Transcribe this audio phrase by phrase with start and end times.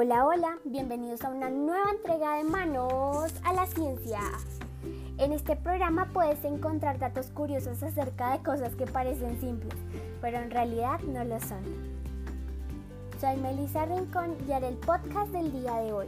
[0.00, 4.20] Hola, hola, bienvenidos a una nueva entrega de Manos a la Ciencia.
[5.18, 9.74] En este programa puedes encontrar datos curiosos acerca de cosas que parecen simples,
[10.20, 11.64] pero en realidad no lo son.
[13.20, 16.06] Soy Melissa Rincón y haré el podcast del día de hoy.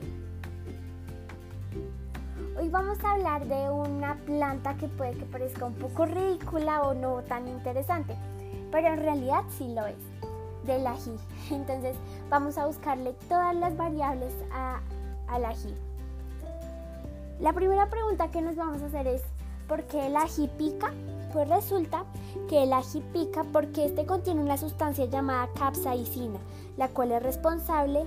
[2.61, 6.95] Hoy vamos a hablar de una planta que puede que parezca un poco ridícula o
[6.95, 8.14] no tan interesante,
[8.70, 10.20] pero en realidad sí lo es
[10.64, 11.16] del ají.
[11.50, 11.96] Entonces
[12.28, 14.80] vamos a buscarle todas las variables a,
[15.28, 15.74] al ají.
[17.41, 19.23] La primera pregunta que nos vamos a hacer es,
[19.66, 20.92] ¿por qué el ají pica?
[21.32, 22.04] Pues resulta
[22.48, 26.38] que el ají pica porque este contiene una sustancia llamada capsaicina,
[26.77, 28.04] la cual es responsable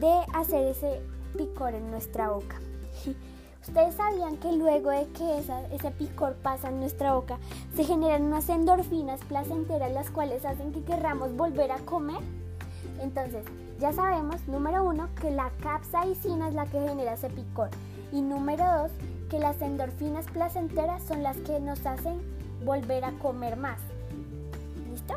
[0.00, 1.02] de hacer ese
[1.36, 2.60] picor en nuestra boca.
[3.62, 7.38] ¿Ustedes sabían que luego de que ese picor pasa en nuestra boca,
[7.76, 12.20] se generan unas endorfinas placenteras las cuales hacen que querramos volver a comer?
[13.00, 13.44] Entonces,
[13.78, 17.68] ya sabemos, número uno, que la capsaicina es la que genera ese picor.
[18.12, 18.90] Y número dos,
[19.30, 22.20] que las endorfinas placenteras son las que nos hacen
[22.64, 23.78] volver a comer más.
[24.90, 25.14] ¿Listo?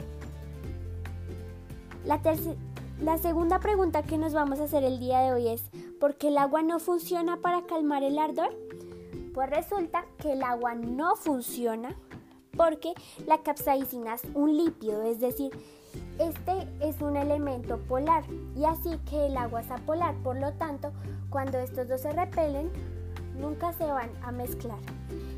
[2.06, 2.22] La,
[3.01, 5.63] la segunda pregunta que nos vamos a hacer el día de hoy es,
[5.99, 8.53] ¿Por qué el agua no funciona para calmar el ardor?
[9.33, 11.95] Pues resulta que el agua no funciona
[12.55, 12.93] porque
[13.25, 15.51] la capsaicina es un lípido, es decir,
[16.19, 18.23] este es un elemento polar
[18.55, 20.91] y así que el agua es apolar, por lo tanto,
[21.29, 22.69] cuando estos dos se repelen,
[23.39, 24.79] nunca se van a mezclar.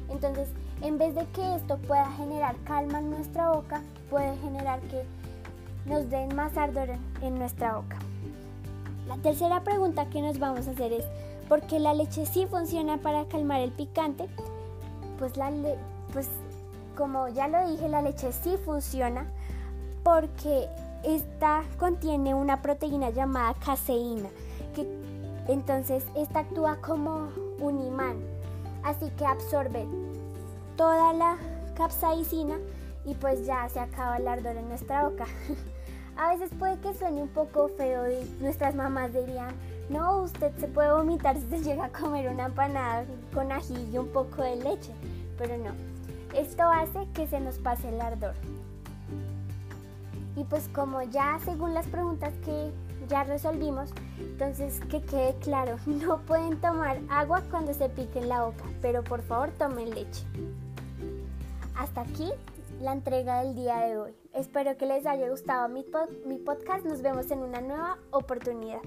[0.09, 0.49] Entonces,
[0.81, 5.05] en vez de que esto pueda generar calma en nuestra boca, puede generar que
[5.87, 6.89] nos den más ardor
[7.21, 7.97] en nuestra boca.
[9.07, 11.05] La tercera pregunta que nos vamos a hacer es,
[11.47, 14.27] ¿por qué la leche sí funciona para calmar el picante?
[15.17, 15.51] Pues, la
[16.13, 16.29] pues
[16.97, 19.25] como ya lo dije, la leche sí funciona
[20.03, 20.67] porque
[21.03, 24.29] esta contiene una proteína llamada caseína,
[24.75, 24.87] que
[25.47, 28.17] entonces esta actúa como un imán,
[28.83, 29.85] así que absorbe
[30.75, 31.37] toda la
[31.75, 32.57] capsaicina
[33.05, 35.25] y pues ya se acaba el ardor en nuestra boca.
[36.17, 39.53] A veces puede que suene un poco feo y nuestras mamás dirían,
[39.89, 43.97] no, usted se puede vomitar si se llega a comer una empanada con ají y
[43.97, 44.91] un poco de leche,
[45.37, 45.71] pero no.
[46.35, 48.33] Esto hace que se nos pase el ardor.
[50.35, 52.71] Y pues como ya según las preguntas que
[53.07, 58.65] ya resolvimos, entonces que quede claro, no pueden tomar agua cuando se piquen la boca,
[58.81, 60.23] pero por favor tomen leche.
[61.75, 62.31] Hasta aquí
[62.81, 64.11] la entrega del día de hoy.
[64.33, 65.85] Espero que les haya gustado mi,
[66.25, 66.85] mi podcast.
[66.85, 68.81] Nos vemos en una nueva oportunidad.